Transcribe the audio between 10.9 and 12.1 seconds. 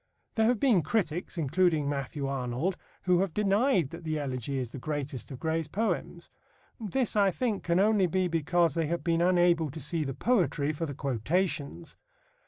quotations.